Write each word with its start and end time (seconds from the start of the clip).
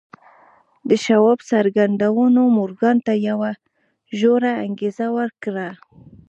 د 0.89 0.91
شواب 1.05 1.39
څرګندونو 1.51 2.41
مورګان 2.57 2.97
ته 3.05 3.13
یوه 3.29 3.51
ژوره 4.17 4.51
انګېزه 4.65 5.07
ورکړه 5.17 5.67